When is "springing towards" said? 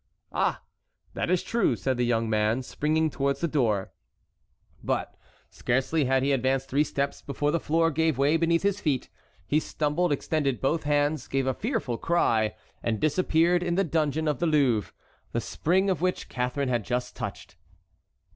2.63-3.39